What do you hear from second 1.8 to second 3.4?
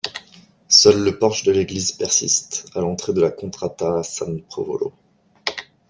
persiste à l'entrée de la